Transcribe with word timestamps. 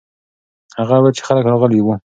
هغه 0.79 0.95
وویل 0.97 1.15
چې 1.17 1.23
خلک 1.27 1.43
راغلي 1.51 1.79
وو. 1.81 1.93